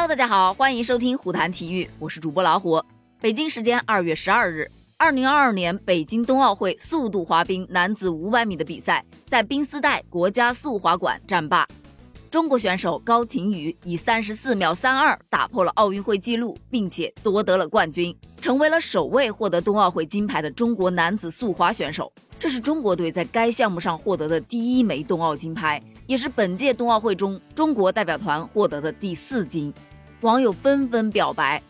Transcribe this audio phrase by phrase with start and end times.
[0.00, 2.80] Hello，大家好，欢迎收听虎谈体育，我是主播老虎。
[3.20, 11.66] 北京时间二月十二日，二零二二年北京冬奥会速度滑冰男子五百米的比赛在冰丝带国家速滑馆战罢。
[12.30, 22.12] 中国选手高亭宇以三十四秒三二打破了奥运会纪录，并且夺得了冠军，成为了首位获得冬奥会金牌的中国男子速滑选手。
[22.38, 29.74] 这是中国队在该项目上获得的第一枚冬奥金牌，也是本届冬奥会中中国代表团获得的第四金。
[30.22, 31.62] 网友纷纷表白。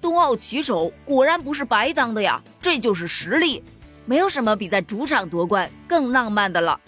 [0.00, 3.62] 冬奥旗手果然不是白当的呀，这就是实力。
[4.04, 6.80] 没有什么比在主场夺冠更浪漫的了。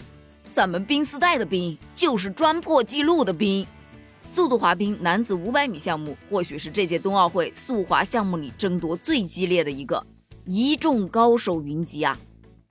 [0.53, 3.65] 咱们冰丝带的冰就是专破纪录的冰。
[4.25, 10.05] 速度滑冰男子五百米项目或许是这届冬奥会速滑项目里争夺最激烈的一个，
[10.43, 12.17] 一众高手云集啊！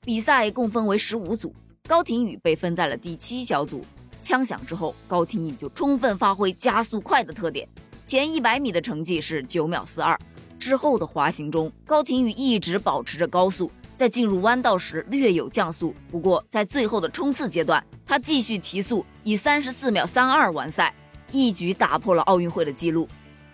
[0.02, 1.54] 比赛共分为十五组，
[1.88, 3.82] 高亭宇被分在了第七小组。
[4.20, 7.66] 枪响之后，高亭宇就充分发挥加速快的特点，
[8.04, 10.18] 前一百米的成绩是九秒四二。
[10.58, 15.94] 之后的滑行中，高亭宇一直保持着高速，在进入弯道时略有降速。
[16.10, 20.94] 不过在最后的冲刺阶段，他继续提速，以三十四秒三二完赛，
[21.32, 23.08] 一举打破了奥运会的纪录。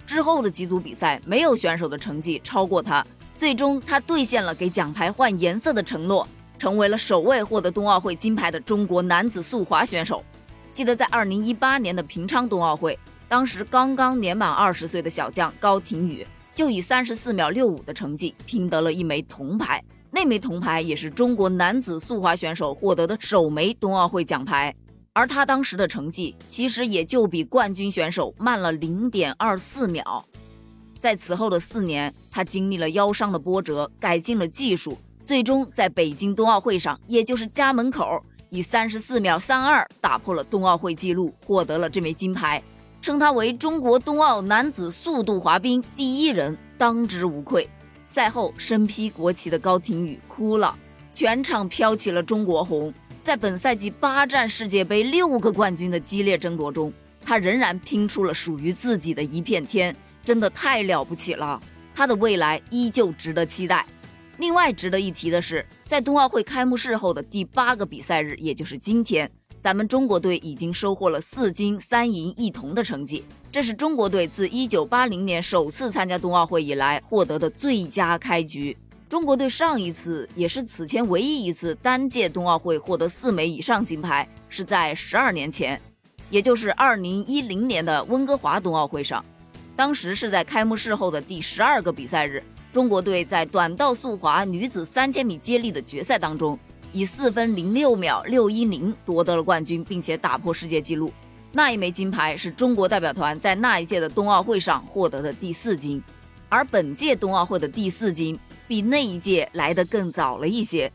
[0.04, 3.04] 之后的几组比赛，没有选手的成绩超过他。
[3.38, 6.26] 最终，他兑现了给奖牌换颜色的承诺，
[6.58, 10.24] 成为了首位获得冬奥会金牌的中国男子速滑选手。
[10.72, 12.96] 记得在二零一八年的平昌冬奥会，
[13.30, 16.26] 当时刚刚年满二十岁的小将高亭宇。
[16.52, 24.74] 就以三十四秒六五的成绩拼得了一枚铜牌，那枚铜牌也是中国男子速滑选手获得的首枚冬奥会奖牌。
[25.12, 30.22] 而他当时的成绩其实也就比冠军选手慢了零点二四秒。
[30.98, 42.60] 在此后的四年，他经历了腰伤的波折，改进了技术，最终在北京冬奥会上，也就是家门口，以三十四秒三二打破了冬奥会纪录，获得了这枚金牌。
[43.02, 47.68] 称他为中国冬奥男子速度滑冰第一人，当之无愧。
[48.06, 50.76] 赛后，身披国旗的高亭宇哭了，
[51.12, 52.92] 全场飘起了中国红。
[53.22, 56.92] 在本赛季八站世界杯六个冠军的激烈争夺中，
[57.22, 61.60] 他仍然拼出了属于自己的一片天，真的太了不起了。
[61.94, 63.86] 他的未来依旧值得期待。
[64.38, 69.30] 另外值得一提的是，在冬奥会开幕式后的第八个比赛日，也就是今天。
[69.60, 73.22] 咱们中国队已经收获了四金三银一铜的成绩，
[73.52, 78.74] 这是中国队自一九八零年首次参加冬奥会以来获得的最佳开局。
[79.06, 85.78] 中国队上一次也是此前唯一一次单届冬奥会获得四枚以上金牌，是在十二年前，
[86.30, 89.22] 也就是二零一零年的温哥华冬奥会上。
[89.76, 92.42] 当时是在开幕式后的第十二个比赛日，
[92.72, 96.58] 中国队在短道速滑女子三千米接力的决赛当中。
[96.92, 101.12] 以四分零六秒六一零夺得了冠军，并且打破世界纪录。
[101.52, 106.02] 那一枚金牌是中国代表团在那一届的冬奥会上获得的第四金，
[106.48, 110.90] 而本届冬奥会的第四金比那一届来得更早了一些。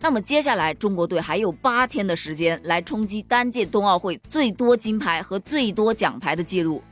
[0.00, 6.82] 那么接下来中国队还有八天的时间来冲击单届冬奥会最多金牌和最多奖牌的记录。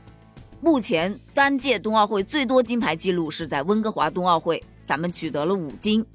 [0.61, 6.05] 目前单届冬奥会最多金牌记录是在温哥华冬奥会，咱们取得了五金。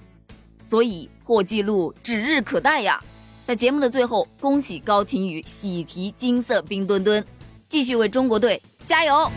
[0.66, 2.98] 所以破纪录指日可待呀！
[3.46, 7.22] 在节目的最后，恭喜高亭宇喜提金色冰墩墩，
[7.68, 9.30] 继续为中国队加油！